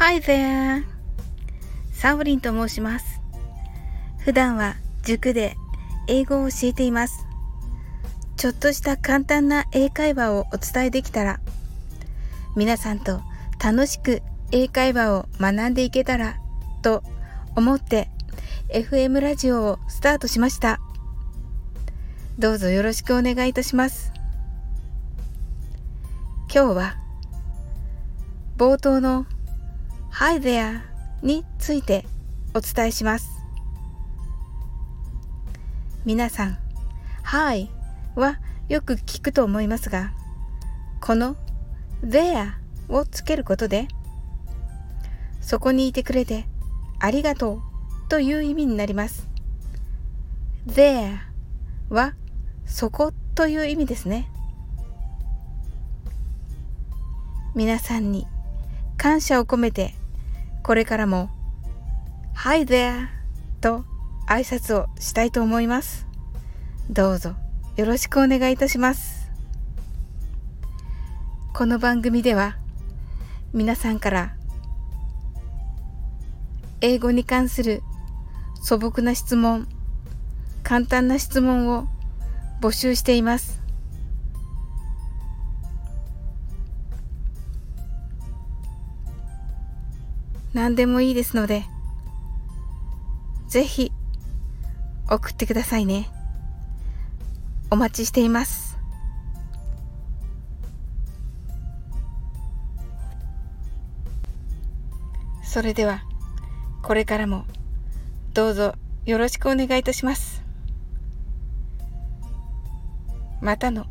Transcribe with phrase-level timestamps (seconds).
[0.00, 0.84] Hi there!
[1.92, 3.20] サオリンと申します。
[4.20, 5.56] 普段は塾で
[6.06, 7.26] 英語を教えています。
[8.36, 11.40] ちょっとした簡単な英会話をお伝えできたら、
[12.54, 13.22] 皆さんと
[13.60, 14.22] 楽しく
[14.52, 16.36] 英会話を学んでいけたら
[16.80, 17.02] と
[17.56, 18.08] 思って
[18.72, 20.78] FM ラジオをスタートしました。
[22.38, 24.12] どうぞよろしくお願いいたします。
[26.54, 26.96] 今日は
[28.56, 29.26] 冒頭の
[30.10, 30.80] Hi there
[31.22, 32.04] について
[32.54, 33.28] お伝えします。
[36.04, 36.58] 皆さん、
[37.22, 37.70] Hi
[38.16, 40.12] はよく聞くと思いますが、
[41.00, 41.36] この
[42.02, 42.52] there
[42.88, 43.86] をつけることで、
[45.40, 46.46] そこにいてくれて
[46.98, 47.62] ありがとう
[48.08, 49.28] という意味になります。
[50.66, 51.18] there
[51.90, 52.14] は
[52.66, 54.28] そこという意味ですね。
[57.54, 58.26] 皆さんに
[58.96, 59.94] 感謝を込めて
[60.62, 61.30] これからも
[62.34, 63.08] Hi there
[63.60, 63.84] と
[64.28, 66.06] 挨拶をしたいと思います。
[66.90, 67.34] どうぞ
[67.76, 69.30] よろしくお願いいたします。
[71.54, 72.56] この番組では
[73.52, 74.34] 皆さんから
[76.80, 77.82] 英語に関する
[78.62, 79.66] 素朴な質問、
[80.62, 81.88] 簡単な質問を
[82.60, 83.60] 募集しています。
[90.54, 91.64] 何でもいいですので、
[93.48, 93.92] ぜひ
[95.10, 96.08] 送ってくださいね。
[97.70, 98.78] お待ちしています。
[105.42, 106.02] それでは、
[106.82, 107.44] これからも
[108.34, 108.74] どうぞ
[109.06, 110.42] よろしくお願いいたします。
[113.40, 113.86] またの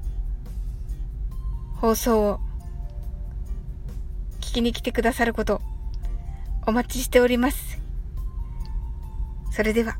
[1.75, 2.39] 放送を
[4.39, 5.61] 聞きに来てくださること
[6.67, 7.79] お待ちしております。
[9.51, 9.95] それでは、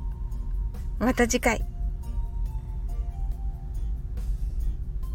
[1.00, 1.66] また次回、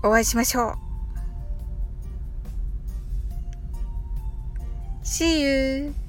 [0.03, 0.75] お会いしましょう。
[5.05, 6.02] See you!